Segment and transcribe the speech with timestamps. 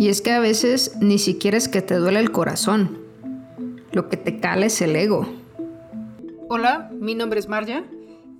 [0.00, 2.96] Y es que a veces ni siquiera es que te duele el corazón.
[3.92, 5.26] Lo que te cala es el ego.
[6.48, 7.84] Hola, mi nombre es Marja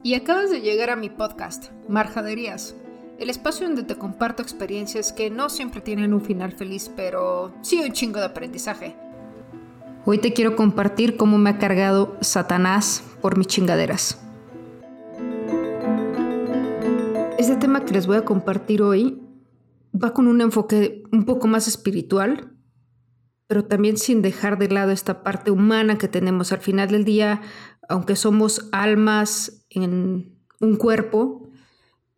[0.03, 2.77] y acabas de llegar a mi podcast, Marjaderías,
[3.19, 7.79] el espacio donde te comparto experiencias que no siempre tienen un final feliz, pero sí
[7.79, 8.97] un chingo de aprendizaje.
[10.07, 14.19] Hoy te quiero compartir cómo me ha cargado Satanás por mis chingaderas.
[17.37, 19.21] Este tema que les voy a compartir hoy
[19.93, 22.57] va con un enfoque un poco más espiritual,
[23.47, 26.53] pero también sin dejar de lado esta parte humana que tenemos.
[26.53, 27.43] Al final del día,
[27.89, 31.49] aunque somos almas en un cuerpo,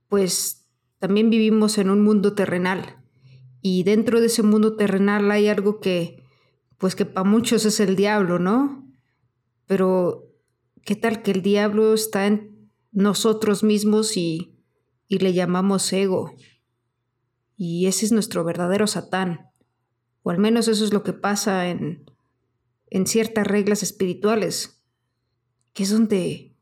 [0.08, 2.98] pues también vivimos en un mundo terrenal.
[3.62, 6.22] Y dentro de ese mundo terrenal hay algo que,
[6.78, 8.86] pues que para muchos es el diablo, ¿no?
[9.66, 10.28] Pero,
[10.84, 14.58] ¿qué tal que el diablo está en nosotros mismos y,
[15.08, 16.34] y le llamamos ego?
[17.64, 19.52] Y ese es nuestro verdadero Satán.
[20.24, 22.10] O al menos eso es lo que pasa en,
[22.90, 24.82] en ciertas reglas espirituales,
[25.72, 26.56] que es donde,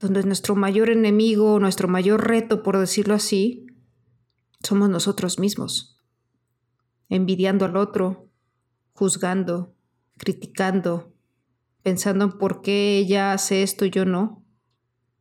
[0.00, 3.68] donde nuestro mayor enemigo, nuestro mayor reto, por decirlo así,
[4.60, 6.02] somos nosotros mismos,
[7.08, 8.28] envidiando al otro,
[8.92, 9.76] juzgando,
[10.18, 11.14] criticando,
[11.84, 14.44] pensando en por qué ella hace esto y yo no,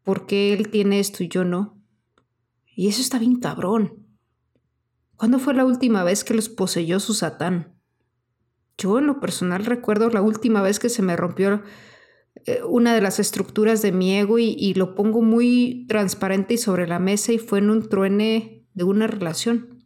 [0.01, 1.79] por qué él tiene esto y yo no.
[2.75, 4.02] Y eso está bien cabrón.
[5.15, 7.79] ¿Cuándo fue la última vez que los poseyó su Satán?
[8.77, 11.61] Yo en lo personal recuerdo la última vez que se me rompió
[12.45, 16.87] eh, una de las estructuras de mi ego y, lo pongo muy transparente y sobre
[16.87, 19.85] la mesa y fue en un truene de una relación.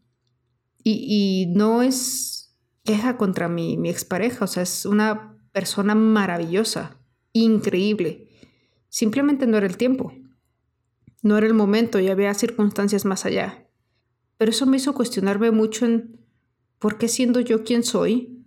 [0.83, 6.97] Y, no es queja contra mi, mi expareja, o sea, es una persona maravillosa,
[7.33, 8.29] increíble.
[8.87, 10.13] Simplemente no era el tiempo,
[11.21, 13.66] no era el momento y había circunstancias más allá.
[14.37, 16.19] Pero eso me hizo cuestionarme mucho en
[16.79, 18.45] por qué siendo yo quien soy,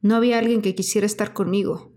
[0.00, 1.92] no había alguien que quisiera estar conmigo.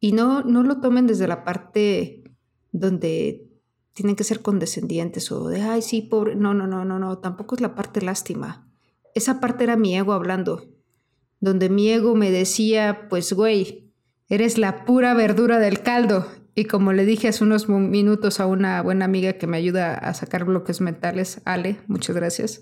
[0.00, 2.22] Y no, no lo tomen desde la parte
[2.70, 3.48] donde
[3.92, 6.36] tienen que ser condescendientes o de, ay, sí, pobre.
[6.36, 8.70] No, no, no, no, no, tampoco es la parte lástima.
[9.14, 10.68] Esa parte era mi ego hablando,
[11.40, 13.92] donde mi ego me decía, pues, güey,
[14.28, 16.26] eres la pura verdura del caldo
[16.58, 20.12] y como le dije hace unos minutos a una buena amiga que me ayuda a
[20.12, 22.60] sacar bloques mentales, Ale, muchas gracias,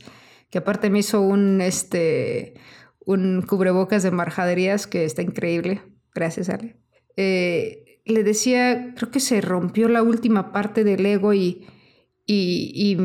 [0.50, 2.60] que aparte me hizo un, este,
[3.06, 5.80] un cubrebocas de marjaderías que está increíble.
[6.14, 6.76] Gracias, Ale.
[7.16, 11.66] Eh, le decía, creo que se rompió la última parte del ego y,
[12.26, 12.98] y,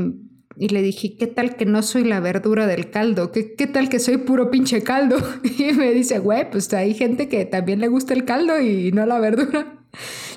[0.58, 3.32] y, le dije, ¿qué tal que no soy la verdura del caldo?
[3.32, 5.16] ¿Qué, ¿Qué tal que soy puro pinche caldo?
[5.58, 9.06] Y me dice, güey, pues hay gente que también le gusta el caldo y no
[9.06, 9.78] la verdura.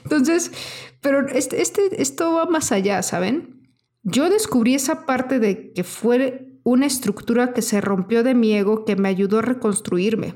[0.05, 0.53] Entonces,
[1.01, 3.71] pero este, este, esto va más allá, ¿saben?
[4.03, 8.85] Yo descubrí esa parte de que fue una estructura que se rompió de mi ego
[8.85, 10.35] que me ayudó a reconstruirme.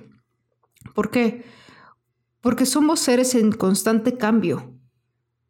[0.95, 1.45] ¿Por qué?
[2.41, 4.75] Porque somos seres en constante cambio.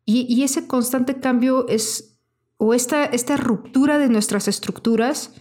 [0.04, 2.18] Y, ese constante cambio es,
[2.56, 5.34] o esta, esta ruptura de nuestras estructuras,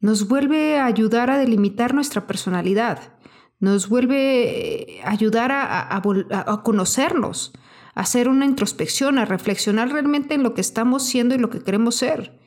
[0.00, 3.14] nos vuelve a ayudar a delimitar nuestra personalidad,
[3.58, 7.54] nos vuelve a ayudar a, a conocernos,
[7.96, 11.96] hacer una introspección, a reflexionar realmente en lo que estamos siendo y lo que queremos
[11.96, 12.38] ser.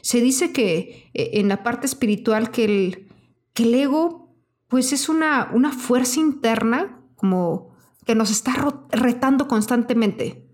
[0.00, 3.08] Se dice que eh, en la parte espiritual que el,
[3.52, 4.34] que el ego
[4.66, 7.76] pues es una, una fuerza interna como
[8.06, 8.54] que nos está
[8.90, 10.48] retando constantemente.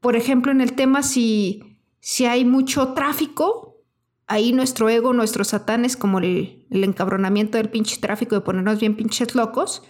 [0.00, 3.82] Por ejemplo, en el tema si, si hay mucho tráfico,
[4.28, 8.78] ahí nuestro ego, nuestro satán es como el, el encabronamiento del pinche tráfico de ponernos
[8.78, 9.82] bien pinches locos,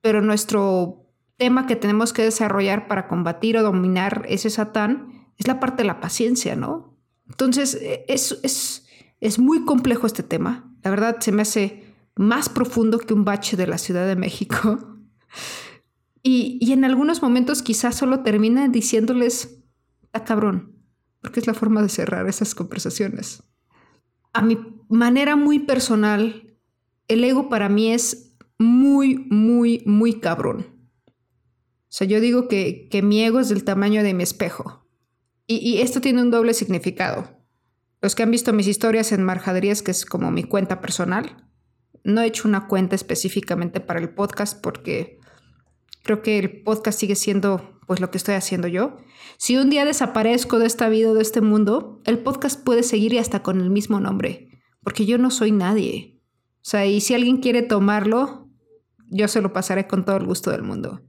[0.00, 1.01] pero nuestro
[1.36, 5.86] tema que tenemos que desarrollar para combatir o dominar ese satán es la parte de
[5.86, 6.98] la paciencia, ¿no?
[7.28, 8.86] Entonces, e, es, es,
[9.20, 10.72] es muy complejo este tema.
[10.82, 11.84] La verdad, se me hace
[12.14, 14.78] más profundo que un bache de la Ciudad de México.
[16.24, 19.64] Y, y en algunos momentos quizás solo termina diciéndoles,
[20.12, 20.76] a cabrón,
[21.20, 23.42] porque es la forma de cerrar esas conversaciones.
[24.32, 24.56] A mi
[24.88, 26.56] manera muy personal,
[27.08, 30.66] el ego para mí es muy, muy, muy cabrón.
[31.92, 34.88] O sea, yo digo que, mi ego es del tamaño de mi espejo.
[35.46, 37.36] Y, esto tiene un doble significado.
[38.00, 41.50] Los que han visto mis historias en Marjaderías, que es como mi cuenta personal,
[42.02, 45.18] no he hecho una cuenta específicamente para el podcast porque
[46.02, 48.96] creo que el podcast sigue siendo pues lo que estoy haciendo yo.
[49.36, 53.18] Si un día desaparezco de esta vida, de este mundo, el podcast puede seguir y
[53.18, 54.48] hasta con el mismo nombre,
[54.82, 56.22] porque yo no soy nadie.
[56.56, 58.48] O sea, y si alguien quiere tomarlo,
[59.10, 61.02] yo se lo pasaré con todo el gusto del mundo.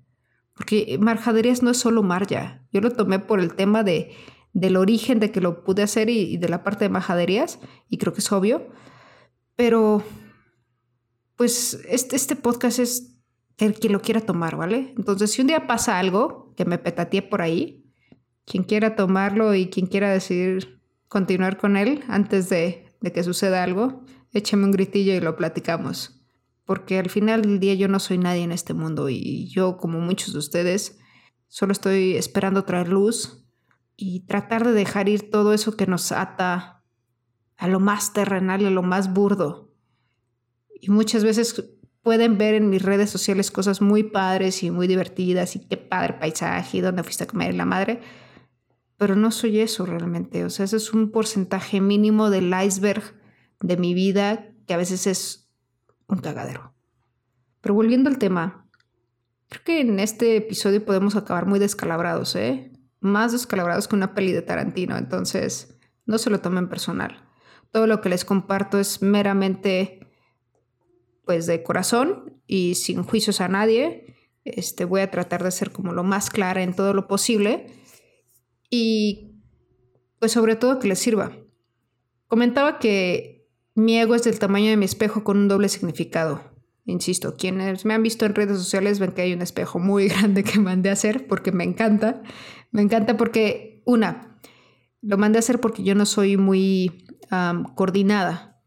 [0.54, 2.64] Porque marjaderías no es solo marja.
[2.72, 4.12] Yo lo tomé por el tema de,
[4.54, 7.60] del origen de que lo pude hacer y, de la parte de marjaderías,
[7.90, 8.68] y creo que es obvio.
[9.56, 10.04] Pero
[11.36, 13.18] pues este, este podcast es
[13.58, 14.94] el quien lo quiera tomar, ¿vale?
[14.98, 17.92] Entonces, si un día pasa algo que me petatee por ahí,
[18.46, 23.64] quien quiera tomarlo y quien quiera decidir continuar con él antes de, de que suceda
[23.64, 26.23] algo, échame un gritillo y lo platicamos.
[26.66, 30.00] Porque al final del día yo no soy nadie en este mundo y yo, como
[30.00, 30.98] muchos de ustedes,
[31.48, 33.46] solo estoy esperando traer luz
[33.96, 36.84] y tratar de dejar ir todo eso que nos ata
[37.58, 39.74] a lo más terrenal y a lo más burdo.
[40.82, 41.64] Y muchas veces
[42.02, 46.16] pueden ver en mis redes sociales cosas muy padres y muy divertidas y qué padre
[46.20, 48.02] paisaje y dónde fuiste a comer la madre.
[48.98, 50.44] Pero no soy eso realmente.
[50.46, 53.04] O sea, ese es un porcentaje mínimo del iceberg
[53.62, 55.43] de mi vida que a veces es
[56.08, 56.74] un cagadero.
[57.62, 58.68] Pero volviendo al tema,
[59.50, 62.72] creo que en este episodio podemos acabar muy descalabrados, ¿eh?
[63.00, 64.98] Más descalabrados que una peli de Tarantino.
[64.98, 67.30] Entonces, no se lo tomen personal.
[67.72, 70.00] Todo lo que les comparto es meramente
[71.26, 74.16] pues de corazón y sin juicios a nadie.
[74.44, 77.68] Este, voy a tratar de ser como lo más clara en todo lo posible
[78.70, 79.42] y
[80.20, 81.32] pues sobre todo que les sirva.
[82.28, 83.33] Comentaba que
[83.76, 86.42] mi ego es del tamaño de mi espejo con un doble significado.
[86.86, 90.44] Insisto, quienes me han visto en redes sociales ven que hay un espejo muy grande
[90.44, 92.22] que mandé a hacer porque me encanta.
[92.72, 94.40] Me encanta porque, una,
[95.02, 97.06] lo mandé a hacer porque yo no soy muy
[97.76, 98.62] coordinada.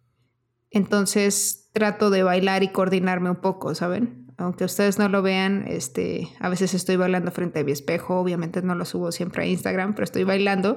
[0.71, 4.27] Entonces trato de bailar y coordinarme un poco, ¿saben?
[4.39, 8.61] Aunque ustedes no lo vean, este, a veces estoy bailando frente a mi espejo, obviamente
[8.61, 10.77] no lo subo siempre a Instagram, pero estoy bailando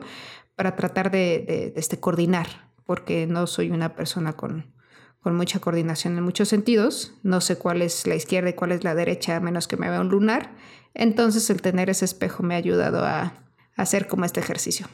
[0.55, 4.73] para tratar de, este, coordinar, porque no soy una persona con,
[5.19, 8.83] con mucha coordinación en muchos sentidos, no sé cuál es la izquierda y cuál es
[8.83, 10.55] la derecha, a menos que me vea un lunar,
[10.95, 13.45] entonces el tener ese espejo me ha ayudado a,
[13.75, 14.87] hacer como este ejercicio.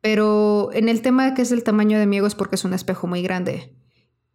[0.00, 2.64] Pero en el tema de que es el tamaño de mi ego es porque es
[2.64, 3.76] un espejo muy grande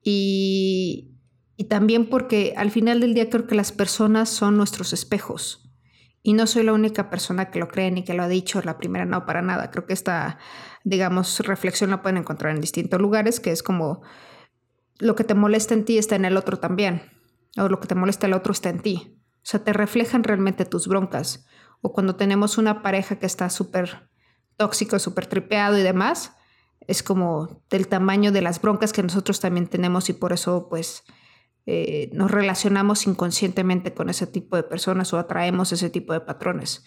[0.01, 1.19] y,
[1.67, 5.69] también porque al final del día creo que las personas son nuestros espejos.
[6.23, 8.77] Y no soy la única persona que lo cree ni que lo ha dicho, la
[8.77, 9.69] primera no para nada.
[9.69, 10.39] Creo que esta,
[10.85, 14.03] digamos, reflexión la pueden encontrar en distintos lugares, que es como
[14.99, 17.01] lo que te molesta en ti está en el otro también,
[17.57, 19.19] o lo que te molesta el otro está en ti.
[19.37, 21.45] O sea, te reflejan realmente tus broncas.
[21.81, 24.09] O cuando tenemos una pareja que está súper
[24.57, 26.33] tóxico, súper tripeado y demás,
[26.87, 31.03] es como del tamaño de las broncas que nosotros también tenemos y por eso pues
[31.65, 36.85] eh, nos relacionamos inconscientemente con ese tipo de personas o atraemos ese tipo de patrones.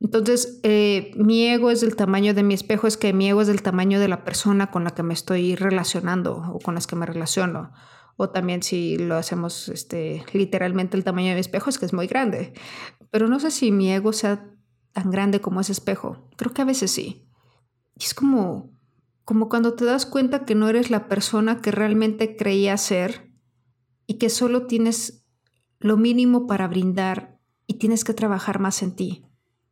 [0.00, 3.46] Entonces, eh, mi ego es del tamaño de mi espejo, es que mi ego es
[3.46, 6.96] del tamaño de la persona con la que me estoy relacionando o con las que
[6.96, 7.72] me relaciono.
[8.16, 11.92] O también si lo hacemos este, literalmente el tamaño de mi espejo, es que es
[11.92, 12.52] muy grande.
[13.10, 14.50] Pero no sé si mi ego sea
[14.92, 16.28] tan grande como ese espejo.
[16.36, 17.28] Creo que a veces sí.
[17.98, 18.72] Y es como,
[19.24, 23.30] como cuando te das cuenta que no eres la persona que realmente creías ser
[24.06, 25.26] y que solo tienes
[25.78, 29.26] lo mínimo para brindar y tienes que trabajar más en ti.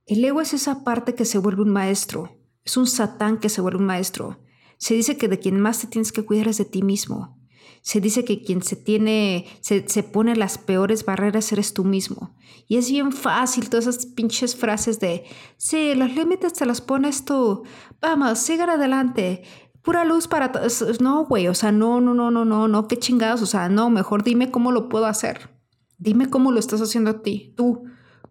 [0.06, 3.62] El ego es esa parte que se vuelve un maestro, es un satán que se
[3.62, 4.39] vuelve un maestro.
[4.77, 7.39] Se dice que de quien más te tienes que cuidar es de ti mismo.
[7.81, 12.37] Se dice que quien se tiene, se, se, pone las peores barreras eres tú mismo.
[12.67, 15.25] Y es bien fácil todas esas pinches frases de,
[15.56, 17.62] sí, los límites te los pones tú.
[18.03, 19.43] Vamos, sigan adelante.
[19.81, 20.53] Pura luz para.
[21.01, 23.41] No, güey, o sea, no, no, no, no, no, no, qué chingados.
[23.43, 25.51] O sea, no, mejor dime cómo lo puedo hacer.
[25.96, 27.84] Dime cómo lo estás haciendo a ti, tú.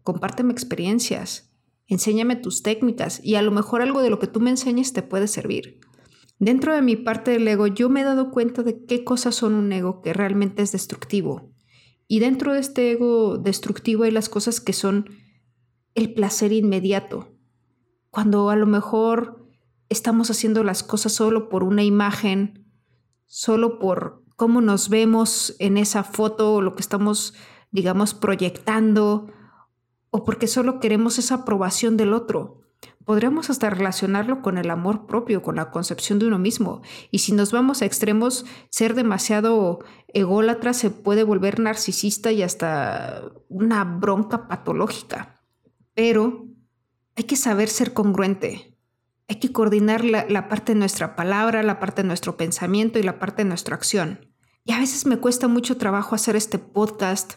[0.04, 1.53] Compárteme experiencias.
[1.88, 5.02] Enséñame tus técnicas y a lo mejor algo de lo que tú me enseñes te
[5.02, 5.80] puede servir.
[6.40, 9.54] Dentro de mi parte del ego, yo me he dado cuenta de qué cosas son
[9.54, 11.52] un ego que realmente es destructivo.
[12.08, 15.10] Y dentro de este ego destructivo hay las cosas que son
[15.96, 17.38] el placer inmediato.
[18.10, 19.48] Cuando a lo mejor
[19.90, 22.68] estamos haciendo las cosas solo por una imagen,
[23.26, 27.34] solo por cómo nos vemos en esa foto o lo que estamos,
[27.72, 29.32] digamos, proyectando,
[30.14, 32.64] o porque solo queremos esa aprobación del otro
[33.06, 36.82] podríamos hasta relacionarlo con el amor propio, con la concepción de uno mismo.
[37.12, 43.24] Y si nos vamos a extremos, ser demasiado ególatra se puede volver narcisista y hasta
[43.50, 45.42] una bronca patológica.
[45.94, 46.48] Pero
[47.16, 48.78] hay que saber ser congruente.
[49.28, 53.04] Hay que coordinar la, la parte de nuestra palabra, la parte de nuestro pensamiento y
[53.04, 54.30] la parte de nuestra acción.
[54.66, 57.34] Y a veces me cuesta mucho trabajo hacer este podcast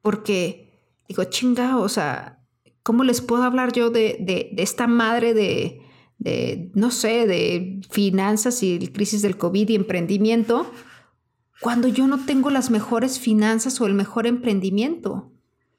[0.00, 0.69] porque
[1.10, 2.38] digo, chinga, o sea,
[2.84, 9.20] ¿cómo les puedo hablar yo de, esta madre de, no sé, de finanzas y crisis
[9.20, 10.70] del COVID y emprendimiento
[11.60, 15.32] cuando yo no tengo las mejores finanzas o el mejor emprendimiento?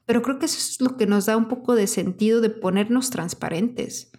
[0.06, 3.10] Pero creo que eso es lo que nos da un poco de sentido de ponernos
[3.10, 4.12] transparentes.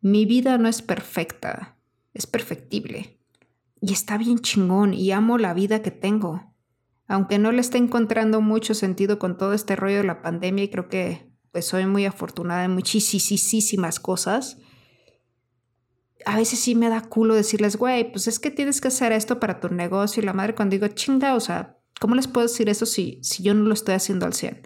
[0.00, 1.78] Mi vida no es perfecta,
[2.14, 3.18] es perfectible.
[3.80, 6.49] Y está bien chingón y amo la vida que tengo.
[7.10, 10.68] Aunque no le esté encontrando mucho sentido con todo este rollo de la pandemia y
[10.68, 14.58] creo que pues soy muy afortunada en muchísimas cosas,
[16.24, 19.40] a veces sí me da culo decirles, güey, pues es que tienes que hacer esto
[19.40, 22.68] para tu negocio y la madre cuando digo, chinga, o sea, ¿cómo les puedo decir
[22.68, 24.62] eso si, si yo no lo estoy haciendo al 100?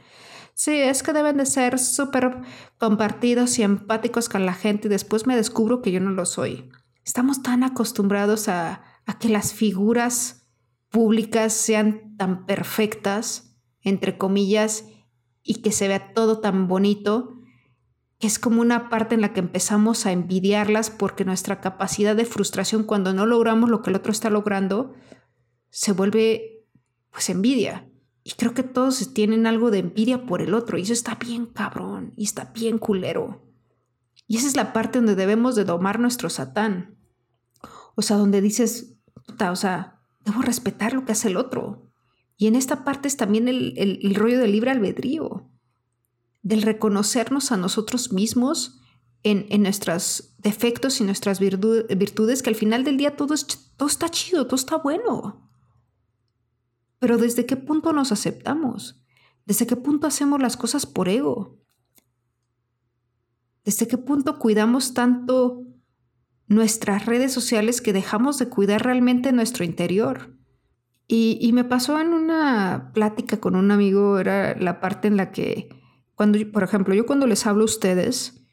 [0.52, 2.42] Sí, es que deben de ser súper
[2.76, 6.70] compartidos y empáticos con la gente y después me descubro que yo no lo soy.
[7.06, 10.43] Estamos tan acostumbrados a, a que las figuras
[10.94, 14.84] públicas sean tan perfectas, entre comillas,
[15.42, 17.34] y que se vea todo tan bonito,
[18.20, 22.24] que es como una parte en la que empezamos a envidiarlas porque nuestra capacidad de
[22.24, 24.94] frustración cuando no logramos lo que el otro está logrando
[25.68, 26.64] se vuelve
[27.10, 27.90] pues envidia.
[28.22, 31.46] Y creo que todos tienen algo de envidia por el otro y eso está bien
[31.46, 33.42] cabrón y está bien culero.
[34.28, 36.96] Y esa es la parte donde debemos de domar nuestro satán.
[37.96, 38.96] O sea, donde dices,
[39.26, 39.93] puta, o sea,
[40.24, 41.90] debo respetar lo que hace el otro.
[42.36, 45.50] Y en esta parte es también el, rollo del libre albedrío,
[46.42, 48.80] del reconocernos a nosotros mismos
[49.22, 53.34] en, nuestros defectos y nuestras virtudes, que al final del día todo,
[53.76, 55.50] todo está chido, todo está bueno.
[56.98, 59.00] Pero ¿desde qué punto nos aceptamos?
[59.46, 61.58] ¿Desde qué punto hacemos las cosas por ego?
[63.64, 65.73] ¿Desde qué punto cuidamos tanto
[66.46, 70.34] nuestras redes sociales que dejamos de cuidar realmente nuestro interior?
[71.06, 75.68] Y, me pasó en una plática con un amigo, era la parte en la que,
[76.14, 78.46] cuando, por ejemplo, yo cuando les hablo a ustedes,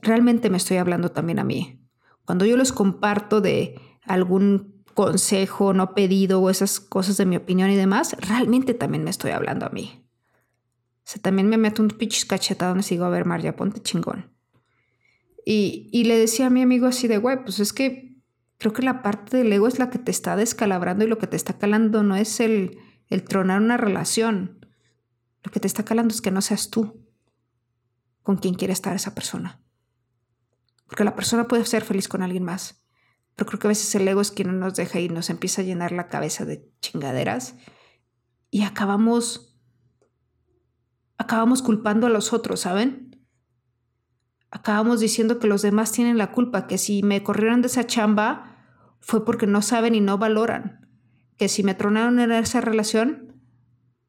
[0.00, 1.86] realmente me estoy hablando también a mí.
[2.24, 7.70] Cuando yo les comparto de algún consejo no pedido o esas cosas de mi opinión
[7.70, 10.06] y demás, realmente también me estoy hablando a mí.
[10.98, 14.30] O sea, también me meto un pinches cachetadones y digo, a ver, María, ponte chingón.
[15.44, 18.16] Y, le decía a mi amigo así de, güey, pues es que
[18.58, 21.26] creo que la parte del ego es la que te está descalabrando y lo que
[21.26, 22.78] te está calando no es el,
[23.08, 24.66] el tronar una relación.
[25.42, 27.06] Lo que te está calando es que no seas tú
[28.22, 29.62] con quien quiere estar esa persona.
[30.86, 32.80] Porque la persona puede ser feliz con alguien más
[33.40, 35.62] pero creo que a veces el ego es quien no nos deja y nos empieza
[35.62, 37.54] a llenar la cabeza de chingaderas
[38.50, 39.58] y acabamos
[41.16, 43.09] acabamos culpando a los otros, ¿saben?
[44.50, 48.56] Acabamos diciendo que los demás tienen la culpa, que si me corrieron de esa chamba
[49.00, 50.88] fue porque no saben y no valoran,
[51.36, 53.40] que si me tronaron en esa relación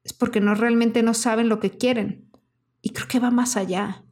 [0.04, 2.32] es porque no realmente no saben lo que quieren.
[2.82, 4.04] Y creo que va más allá.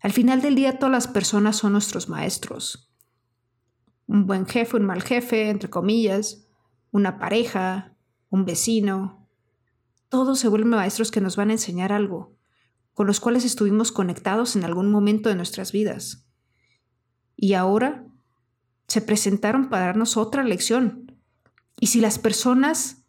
[0.00, 2.94] Al final del día todas las personas son nuestros maestros
[4.06, 6.46] un buen jefe, un mal jefe, entre comillas,
[6.90, 7.96] una pareja,
[8.28, 9.28] un vecino.
[10.08, 12.33] Todos se vuelven maestros que nos van a enseñar algo,
[12.94, 16.26] con los cuales estuvimos conectados en algún momento de nuestras vidas.
[17.36, 18.06] Y ahora
[18.88, 21.12] se presentaron para darnos otra lección.
[21.80, 23.04] Y si las personas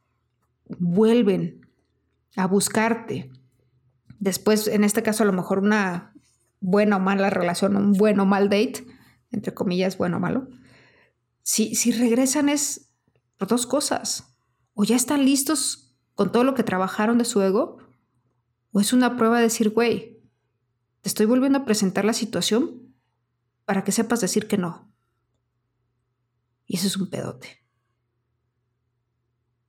[0.80, 1.68] vuelven
[2.36, 3.32] a buscarte,
[4.20, 6.14] después, en este caso a lo mejor una
[6.60, 8.86] buena o mala relación, un bueno o mal date,
[9.32, 10.48] entre comillas, bueno o malo,
[11.44, 12.90] si, regresan es
[13.38, 14.36] por dos cosas.
[14.74, 17.78] O ya están listos con todo lo que trabajaron de su ego,
[18.76, 20.22] o es una prueba de decir, güey,
[21.00, 22.94] te estoy volviendo a presentar la situación
[23.64, 24.94] para que sepas decir que no.
[26.66, 27.66] Y eso es un pedote.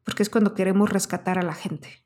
[0.02, 2.04] Porque es cuando queremos rescatar a la gente.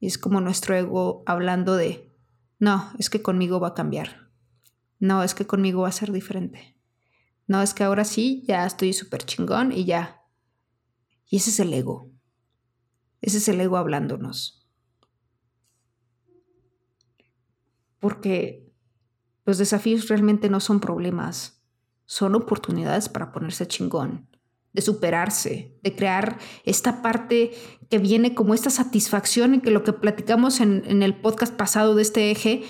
[0.00, 2.14] Y es como nuestro ego hablando de,
[2.58, 4.30] no, es que conmigo va a cambiar.
[4.98, 6.76] No, es que conmigo va a ser diferente.
[7.46, 10.20] No, es que ahora sí, ya estoy súper chingón y ya.
[11.26, 12.12] Y ese es el ego.
[13.22, 14.61] Ese es el ego hablándonos.
[18.02, 18.74] Porque
[19.46, 21.62] los desafíos realmente no son problemas,
[22.04, 24.26] son oportunidades para ponerse chingón,
[24.72, 27.52] de superarse, de crear esta parte
[27.88, 31.94] que viene como esta satisfacción y que lo que platicamos en, en el podcast pasado
[31.94, 32.64] de este eje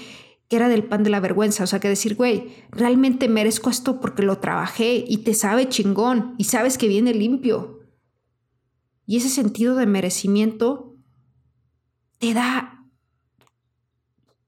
[0.49, 1.65] que era del pan de la vergüenza.
[1.65, 6.35] O sea, que decir, güey, realmente merezco esto porque lo trabajé y te sabe chingón
[6.37, 7.81] y sabes que viene limpio.
[9.07, 10.95] Y ese sentido de merecimiento
[12.19, 12.82] te da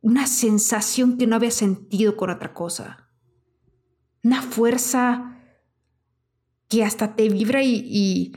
[0.05, 3.09] una sensación que no había sentido con otra cosa.
[4.23, 5.41] Una fuerza
[6.69, 8.37] que hasta te vibra y,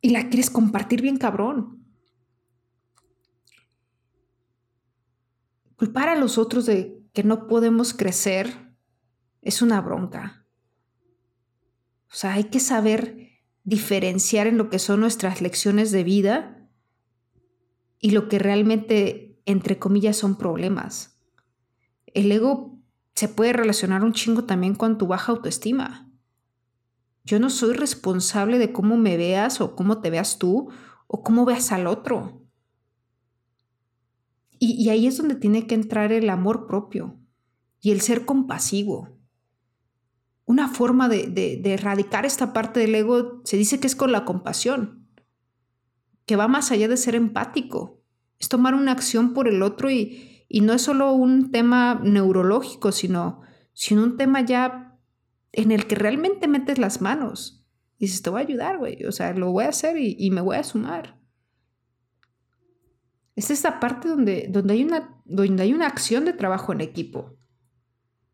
[0.00, 1.84] y, la quieres compartir bien cabrón.
[5.74, 8.76] Culpar a los otros de que no podemos crecer
[9.42, 10.46] es una bronca.
[12.12, 16.70] O sea, hay que saber diferenciar en lo que son nuestras lecciones de vida
[17.98, 21.18] y lo que realmente, entre comillas, son problemas.
[22.06, 22.78] El ego
[23.14, 26.12] se puede relacionar un chingo también con tu baja autoestima.
[27.24, 30.70] Yo no soy responsable de cómo me veas o cómo te veas tú
[31.06, 32.42] o cómo veas al otro.
[34.60, 37.16] Y, ahí es donde tiene que entrar el amor propio
[37.80, 39.16] y el ser compasivo.
[40.44, 44.24] Una forma de, de erradicar esta parte del ego se dice que es con la
[44.24, 45.08] compasión,
[46.26, 47.97] que va más allá de ser empático.
[48.38, 52.92] Es tomar una acción por el otro y, y no es solo un tema neurológico,
[52.92, 53.42] sino,
[53.72, 54.98] sino un tema ya
[55.52, 57.66] en el que realmente metes las manos.
[57.98, 59.04] Y dices, te voy a ayudar, güey.
[59.04, 61.18] O sea, lo voy a hacer y, y me voy a sumar.
[63.34, 67.36] Es esta parte donde, donde, hay una, donde hay una acción de trabajo en equipo.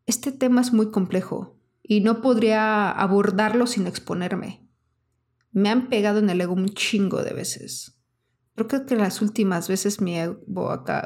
[0.07, 4.67] Este tema es muy complejo y no podría abordarlo sin exponerme.
[5.51, 8.01] Me han pegado en el ego un chingo de veces.
[8.55, 10.39] Creo que las últimas veces mi ego,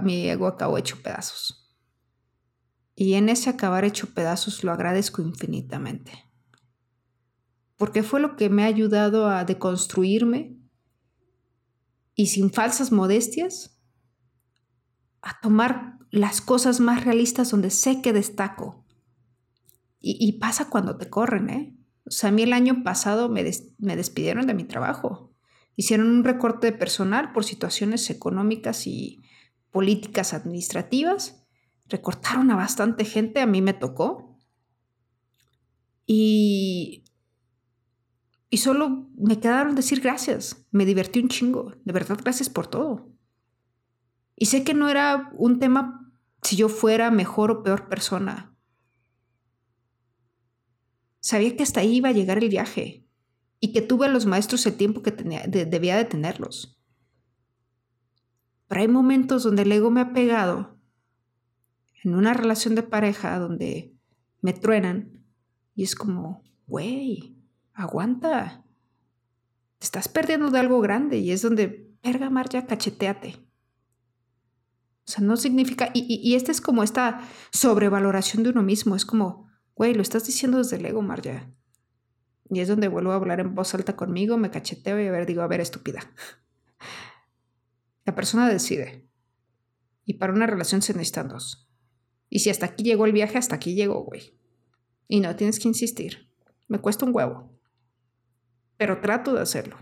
[0.03, 1.75] mi ego acabó hecho pedazos.
[2.95, 6.11] Y en ese acabar hecho pedazos lo agradezco infinitamente.
[7.77, 10.59] Porque fue lo que me ha ayudado a deconstruirme
[12.13, 13.79] y sin falsas modestias
[15.21, 18.85] a tomar las cosas más realistas donde sé que destaco.
[20.01, 21.77] Y, pasa cuando te corren, ¿eh?
[22.05, 25.28] O sea, a mí el año pasado me, me despidieron de mi trabajo.
[25.79, 29.23] Hicieron un recorte de personal por situaciones económicas y
[29.71, 31.47] políticas administrativas.
[31.87, 34.37] Recortaron a bastante gente, a mí me tocó.
[36.05, 37.05] Y,
[38.49, 40.67] y solo me quedaron decir gracias.
[40.71, 41.71] Me divertí un chingo.
[41.85, 43.13] De verdad, gracias por todo.
[44.35, 48.53] Y sé que no era un tema si yo fuera mejor o peor persona.
[51.21, 53.08] Sabía que hasta ahí iba a llegar el viaje
[53.59, 56.79] y que tuve a los maestros el tiempo que tenía, debía de tenerlos.
[58.67, 60.79] Pero hay momentos donde el ego me ha pegado
[62.03, 63.95] en una relación de pareja donde
[64.41, 65.25] me truenan
[65.75, 67.35] y es como, güey,
[67.73, 68.63] aguanta.
[69.79, 73.35] Te estás perdiendo de algo grande y es donde, verga, ya cacheteate.
[75.07, 79.05] O sea, no significa, y, y, esta es como esta sobrevaloración de uno mismo, es
[79.05, 81.49] como, güey, lo estás diciendo desde el ego, Marja.
[82.49, 85.25] Y es donde vuelvo a hablar en voz alta conmigo, me cacheteo y a ver,
[85.25, 86.01] digo, a ver, estúpida.
[88.05, 89.07] La persona decide.
[90.03, 91.69] Y para una relación se necesitan dos.
[92.29, 94.35] Y si hasta aquí llegó el viaje, hasta aquí llegó, güey.
[95.07, 96.31] Y no tienes que insistir.
[96.67, 97.55] Me cuesta un huevo.
[98.77, 99.77] Pero trato de hacerlo.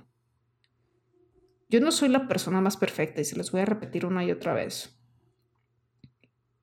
[1.69, 4.32] Yo no soy la persona más perfecta y se los voy a repetir una y
[4.32, 4.97] otra vez.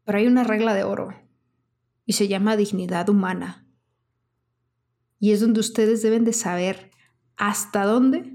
[0.05, 1.15] Pero hay una regla de oro
[2.07, 3.64] y se llama dignidad humana.
[5.19, 6.91] Y es donde ustedes deben de saber
[7.37, 8.33] hasta dónde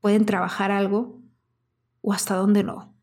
[0.00, 1.22] pueden trabajar algo
[2.00, 2.94] o hasta dónde no.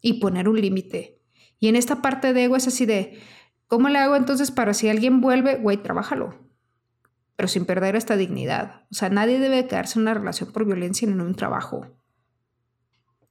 [0.00, 1.20] Y poner un límite.
[1.58, 3.20] Y en esta parte de ego es así de,
[3.66, 5.56] ¿cómo le hago entonces para si alguien vuelve?
[5.56, 6.48] Güey, trabájalo.
[7.36, 8.86] Pero sin perder esta dignidad.
[8.90, 11.86] O sea, nadie debe quedarse en una relación por violencia en un trabajo.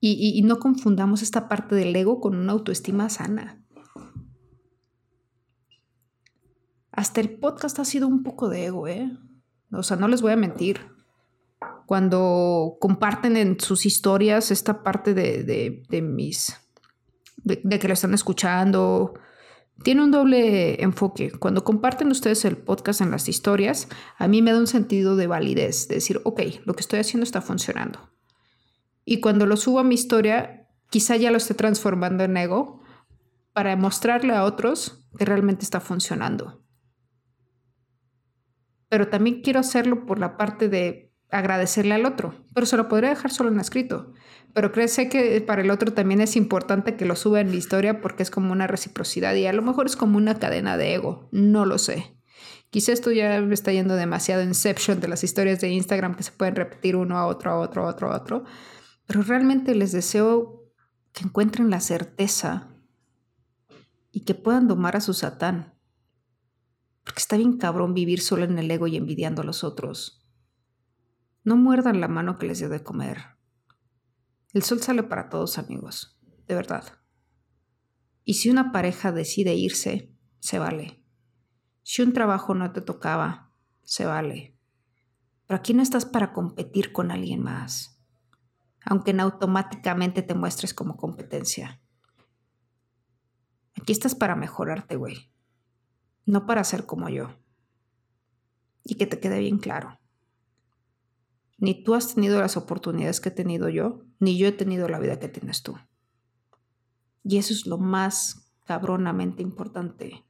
[0.02, 3.62] Y, no confundamos esta parte del ego con una autoestima sana.
[7.00, 9.10] Hasta el podcast ha sido un poco de ego, ¿eh?
[9.72, 10.82] O sea, no les voy a mentir.
[11.86, 16.58] Cuando comparten en sus historias esta parte de, mis.
[17.38, 19.14] De, de, que lo están escuchando.
[19.82, 21.32] Tiene un doble enfoque.
[21.32, 25.28] Cuando comparten ustedes el podcast en las historias, a mí me da un sentido de
[25.28, 25.88] validez.
[25.88, 28.10] De decir, ok, lo que estoy haciendo está funcionando.
[29.06, 32.82] Y cuando lo subo a mi historia, quizá ya lo esté transformando en ego
[33.54, 36.60] para mostrarle a otros que realmente está funcionando.
[38.90, 43.10] Pero también quiero hacerlo por la parte de agradecerle al otro, pero se lo podría
[43.10, 44.14] dejar solo en escrito.
[44.54, 47.58] Pero creo sé que para el otro también es importante que lo suba en mi
[47.58, 50.96] historia porque es como una reciprocidad y a lo mejor es como una cadena de
[50.96, 52.16] ego, no lo sé.
[52.72, 56.32] Quizá esto ya me está yendo demasiado inception de las historias de Instagram que se
[56.32, 58.44] pueden repetir uno a otro, a otro, a otro, a otro.
[59.08, 60.72] Pero realmente les deseo
[61.12, 62.68] que encuentren la certeza
[64.12, 65.79] y que puedan domar a su satán.
[67.10, 70.24] Porque está bien cabrón vivir solo en el ego y envidiando a los otros.
[71.44, 73.18] No muerdan la mano que les dio de comer.
[74.54, 77.00] El sol sale para todos, amigos, de verdad.
[78.24, 81.04] Y si una pareja decide irse, se vale.
[81.82, 84.56] Si un trabajo no te tocaba, se vale.
[85.48, 88.00] Pero aquí no estás para competir con alguien más
[88.86, 91.82] aunque no automáticamente te muestres como competencia.
[93.80, 95.29] Aquí estás para mejorarte, güey.
[96.26, 97.36] No para ser como yo.
[98.84, 100.00] Y que te quede bien claro.
[101.58, 105.00] Ni tú has tenido las oportunidades que he tenido yo, ni yo he tenido la
[105.00, 105.78] vida que tienes tú.
[107.24, 110.26] Y eso es lo más cabronamente importante.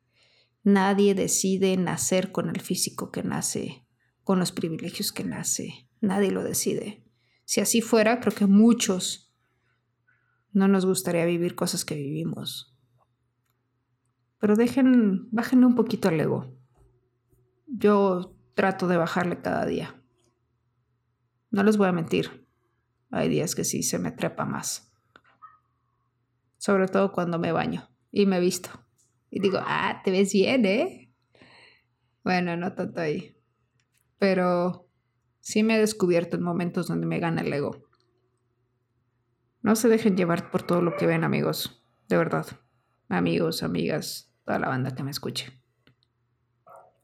[0.63, 3.85] Nadie decide nacer con el físico que nace,
[4.23, 5.87] con los privilegios que nace.
[6.01, 7.03] Nadie lo decide
[7.45, 9.33] Si así fuera, creo que muchos
[10.51, 12.75] no nos gustaría vivir cosas que vivimos.
[14.39, 16.57] Pero dejen, bájenle un poquito al ego.
[17.67, 20.01] Yo trato de bajarle cada día.
[21.51, 22.47] No les voy a mentir.
[23.11, 24.93] Hay días que sí se me trepa más.
[26.57, 28.69] Sobre todo cuando me baño y me visto.
[29.29, 31.13] Y digo, ah, te ves bien, ¿eh?
[32.23, 33.37] Bueno, no tanto ahí.
[34.17, 34.89] Pero
[35.39, 37.89] sí me he descubierto en momentos donde me gana el ego.
[39.61, 41.85] No se dejen llevar por todo lo que ven, amigos.
[42.07, 42.45] De verdad.
[43.07, 45.61] Amigos, amigas, toda la banda que me escuche.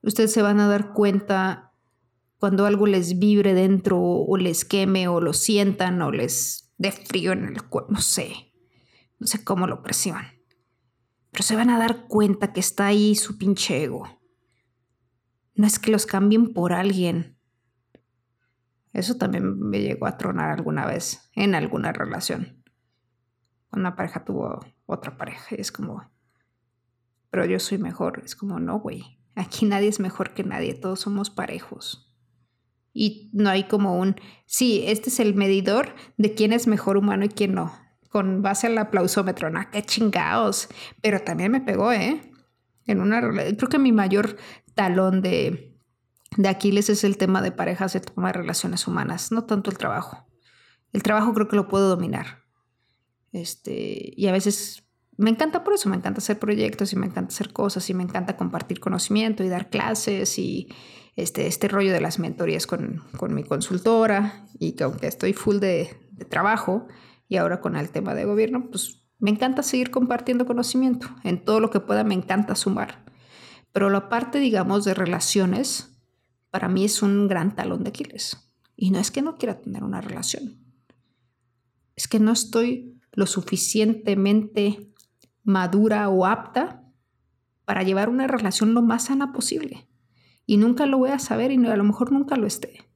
[0.02, 1.74] Ustedes se van a dar cuenta
[2.40, 7.34] cuando algo les vibre dentro o les queme o lo sientan o les dé frío
[7.34, 8.52] en el cuerpo, no sé,
[9.20, 10.26] no sé cómo lo perciban.
[11.30, 14.08] Pero se van a dar cuenta que está ahí su pinche ego.
[15.54, 17.38] No es que los cambien por alguien.
[18.92, 22.64] Eso también me llegó a tronar alguna vez en alguna relación.
[23.72, 26.15] Una pareja tuvo otra pareja y es como,
[27.36, 28.22] pero yo soy mejor.
[28.24, 29.20] Es como, no, güey.
[29.36, 32.06] Aquí nadie es mejor que nadie, todos somos parejos
[32.96, 37.26] y no hay como un, sí, este es el medidor de quién es mejor humano
[37.26, 37.78] y quién no,
[38.10, 40.70] con base al aplausómetro, no, qué chingados,
[41.02, 42.32] pero también me pegó, ¿eh?
[42.86, 44.38] En una, creo que mi mayor
[44.76, 45.78] talón de,
[46.38, 49.78] de Aquiles es el tema de parejas, de toma de relaciones humanas, no tanto el
[49.78, 50.26] trabajo.
[50.94, 52.46] El trabajo creo que lo puedo dominar.
[53.34, 54.85] Este, y a veces
[55.18, 58.04] me encanta por eso, me encanta hacer proyectos y me encanta hacer cosas y me
[58.04, 60.68] encanta compartir conocimiento y dar clases y,
[61.16, 65.90] este, este rollo de las mentorías con, mi consultora y que aunque estoy full de,
[66.12, 66.88] de trabajo
[67.28, 71.08] y ahora con el tema de gobierno, pues me encanta seguir compartiendo conocimiento.
[71.24, 73.06] En todo lo que pueda me encanta sumar.
[73.72, 75.98] Pero la parte, digamos, de relaciones,
[76.52, 78.54] para mí es un gran talón de Aquiles.
[78.76, 80.60] Y no es que no quiera tener una relación.
[81.96, 84.94] Es que no estoy lo suficientemente
[85.46, 86.84] madura o apta
[87.64, 89.88] para llevar una relación lo más sana posible
[90.46, 92.90] y nunca lo voy a saber y a lo mejor nunca lo esté.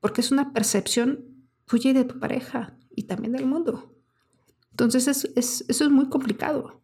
[0.00, 3.94] Porque es una percepción tuya y de tu pareja y también del mundo.
[4.70, 6.82] Entonces eso es muy complicado.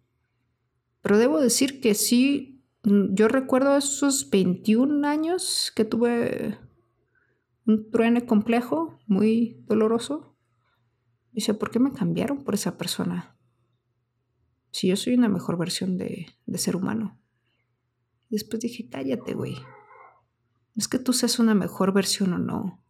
[1.00, 6.58] Pero debo decir que sí, yo recuerdo esos 21 años que tuve
[7.66, 10.36] un truene complejo, muy doloroso.
[11.32, 13.33] Dice, ¿por qué me cambiaron por esa persona?
[14.74, 17.16] Si yo soy una mejor versión de, ser humano.
[18.28, 19.54] Después dije, cállate, güey.
[19.54, 22.82] No es que tú seas una mejor versión o no.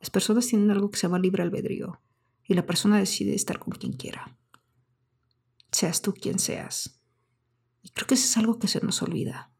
[0.00, 2.00] Las personas tienen algo que se llama libre albedrío
[2.44, 4.38] y la persona decide estar con quien quiera.
[5.70, 6.98] Seas tú quien seas.
[7.82, 9.52] Y creo que eso es algo que se nos olvida.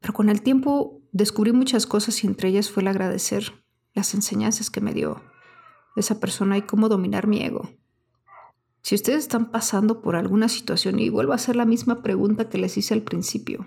[0.00, 4.68] Pero con el tiempo descubrí muchas cosas y entre ellas fue el agradecer las enseñanzas
[4.68, 5.22] que me dio
[5.96, 7.77] esa persona y cómo dominar mi ego.
[8.82, 12.58] Si ustedes están pasando por alguna situación, y vuelvo a hacer la misma pregunta que
[12.58, 13.66] les hice al principio,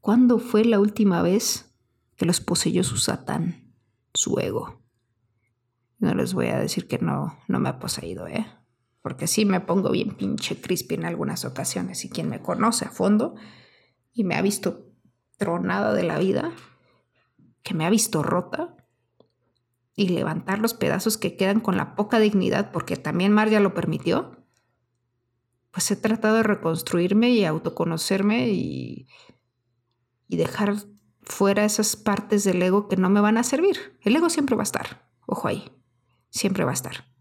[0.00, 1.74] ¿cuándo fue la última vez
[2.16, 3.74] que los poseyó su satán,
[4.14, 4.82] su ego?
[5.98, 8.46] No les voy a decir que no, no me ha poseído, ¿eh?
[9.02, 12.90] Porque sí me pongo bien pinche crispy en algunas ocasiones y quien me conoce a
[12.90, 13.34] fondo
[14.12, 14.92] y me ha visto
[15.36, 16.52] tronada de la vida,
[17.62, 18.76] que me ha visto rota,
[19.94, 24.42] y levantar los pedazos que quedan con la poca dignidad, porque también Marja lo permitió,
[25.70, 29.08] pues he tratado de reconstruirme y autoconocerme y,
[30.28, 30.76] y dejar
[31.22, 33.98] fuera esas partes del ego que no me van a servir.
[34.02, 35.70] El ego siempre va a estar, ojo ahí,
[36.30, 37.12] siempre va a estar.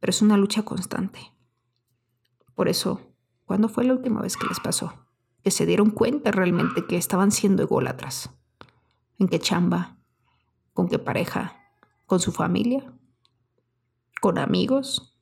[0.00, 1.20] Pero es una lucha constante.
[2.54, 5.06] Por eso, ¿cuándo fue la última vez que les pasó?
[5.42, 8.30] Que se dieron cuenta realmente que estaban siendo ególatras.
[9.18, 9.99] ¿En qué chamba?
[10.80, 11.60] ¿Con qué pareja?
[12.06, 12.90] ¿Con su familia?
[14.22, 15.14] ¿Con amigos?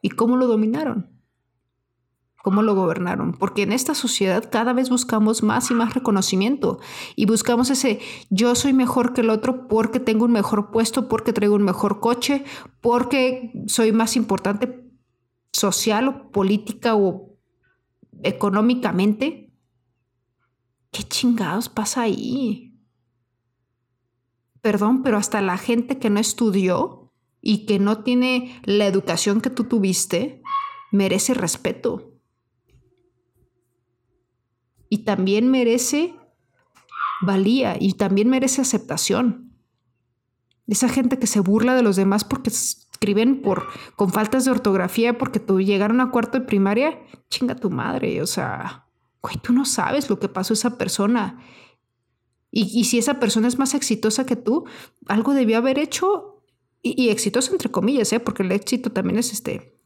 [0.00, 1.10] ¿Y cómo lo dominaron?
[2.42, 3.32] ¿Cómo lo gobernaron?
[3.32, 6.80] Porque en esta sociedad cada vez buscamos más y más reconocimiento
[7.16, 8.00] y buscamos ese
[8.30, 12.00] yo soy mejor que el otro porque tengo un mejor puesto, porque traigo un mejor
[12.00, 12.46] coche,
[12.80, 14.90] porque soy más importante
[15.52, 17.36] social o política o
[18.22, 19.52] económicamente.
[20.90, 22.69] ¿Qué chingados pasa ahí?
[24.62, 29.50] Perdón, pero hasta la gente que no estudió y que no tiene la educación que
[29.50, 30.42] tú tuviste,
[30.90, 32.12] merece respeto.
[34.88, 36.14] Y también merece
[37.20, 39.52] valía y también merece aceptación.
[40.66, 45.18] Esa gente que se burla de los demás porque escriben por, con faltas de ortografía
[45.18, 48.86] porque tú llegaron a cuarto de primaria, chinga tu madre, o sea,
[49.22, 51.38] güey, tú no sabes lo que pasó a esa persona
[52.52, 54.64] Y, si esa persona es más exitosa que tú,
[55.06, 56.42] algo debió haber hecho,
[56.82, 58.18] y, exitosa entre comillas, ¿eh?
[58.18, 59.78] porque el éxito también es este,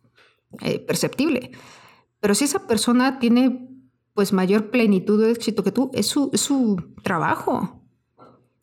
[0.62, 1.50] eh, perceptible.
[2.20, 3.68] Pero si esa persona tiene
[4.14, 7.83] pues mayor plenitud de éxito que tú, es su, su trabajo.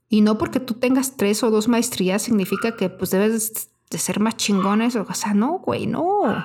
[0.07, 4.19] Y no porque tú tengas tres o dos maestrías significa que pues debes de ser
[4.19, 4.95] más chingones.
[4.95, 6.43] O sea, no, güey, no.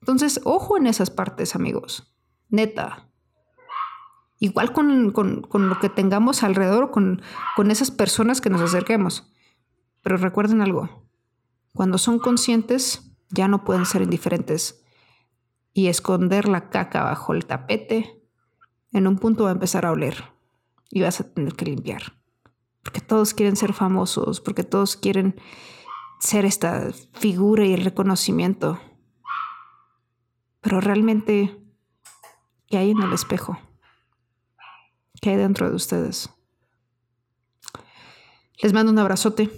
[0.00, 2.12] Entonces, ojo en esas partes, amigos.
[2.48, 3.08] Neta.
[4.38, 7.22] Igual con, lo que tengamos alrededor, con,
[7.56, 9.32] con esas personas que nos acerquemos.
[10.02, 11.08] Pero recuerden algo.
[11.72, 14.84] Cuando son conscientes, ya no pueden ser indiferentes.
[15.72, 18.22] Y esconder la caca bajo el tapete,
[18.92, 20.32] en un punto va a empezar a oler.
[20.90, 22.16] Y vas a tener que limpiar
[22.86, 25.34] porque todos quieren ser famosos, porque todos quieren
[26.20, 28.78] ser esta figura y el reconocimiento.
[30.60, 31.60] Pero realmente,
[32.68, 33.58] ¿qué hay en el espejo?
[35.26, 36.30] ¿Qué hay dentro de ustedes?
[38.62, 39.50] Les mando un abrazote.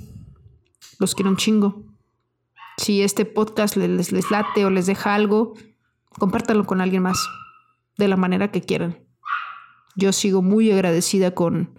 [0.98, 1.84] Los quiero un chingo.
[2.78, 5.52] Si este podcast les, les late o les deja algo,
[6.18, 7.18] compártanlo con alguien más,
[7.98, 9.04] de la manera que quieran.
[9.94, 11.78] Yo sigo muy agradecida con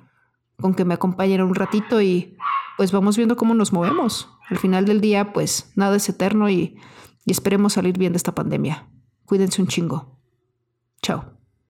[0.61, 2.37] con que me acompañen un ratito y
[2.77, 4.29] pues vamos viendo cómo nos movemos.
[4.51, 6.77] Al final del día, pues nada es eterno y,
[7.25, 8.87] y esperemos salir bien de esta pandemia.
[9.25, 10.21] Cuídense un chingo.
[11.01, 11.38] Chao.